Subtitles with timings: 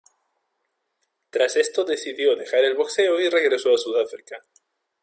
[1.29, 4.37] Tras esto decidió dejar el boxeo y regresó a Sudáfrica.